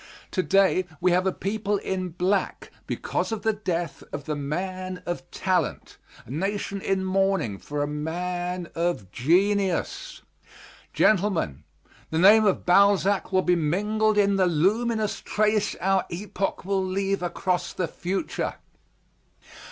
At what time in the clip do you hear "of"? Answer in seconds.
3.31-3.43, 4.11-4.25, 5.05-5.29, 8.73-9.11, 12.45-12.65